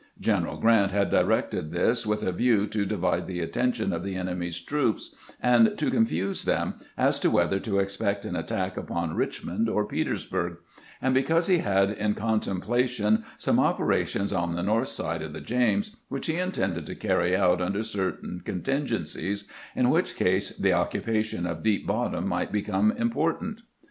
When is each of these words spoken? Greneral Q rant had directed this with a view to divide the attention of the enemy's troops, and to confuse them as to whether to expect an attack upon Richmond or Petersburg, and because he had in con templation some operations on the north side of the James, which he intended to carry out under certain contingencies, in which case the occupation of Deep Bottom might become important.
Greneral 0.19 0.59
Q 0.59 0.67
rant 0.67 0.91
had 0.91 1.11
directed 1.11 1.71
this 1.71 2.07
with 2.07 2.23
a 2.23 2.31
view 2.31 2.65
to 2.65 2.87
divide 2.87 3.27
the 3.27 3.39
attention 3.39 3.93
of 3.93 4.01
the 4.01 4.15
enemy's 4.15 4.59
troops, 4.59 5.13
and 5.39 5.77
to 5.77 5.91
confuse 5.91 6.45
them 6.45 6.73
as 6.97 7.19
to 7.19 7.29
whether 7.29 7.59
to 7.59 7.77
expect 7.77 8.25
an 8.25 8.35
attack 8.35 8.77
upon 8.77 9.15
Richmond 9.15 9.69
or 9.69 9.85
Petersburg, 9.85 10.57
and 11.03 11.13
because 11.13 11.45
he 11.45 11.59
had 11.59 11.91
in 11.91 12.15
con 12.15 12.39
templation 12.39 13.23
some 13.37 13.59
operations 13.59 14.33
on 14.33 14.55
the 14.55 14.63
north 14.63 14.87
side 14.87 15.21
of 15.21 15.33
the 15.33 15.39
James, 15.39 15.95
which 16.09 16.25
he 16.25 16.37
intended 16.37 16.87
to 16.87 16.95
carry 16.95 17.35
out 17.35 17.61
under 17.61 17.83
certain 17.83 18.41
contingencies, 18.43 19.43
in 19.75 19.91
which 19.91 20.15
case 20.15 20.49
the 20.49 20.73
occupation 20.73 21.45
of 21.45 21.61
Deep 21.61 21.85
Bottom 21.85 22.27
might 22.27 22.51
become 22.51 22.91
important. 22.93 23.61